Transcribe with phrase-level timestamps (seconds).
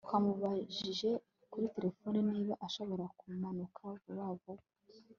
[0.05, 1.09] twamubajije
[1.51, 4.63] kuri terefone niba ashobora kumanuka vuba vuba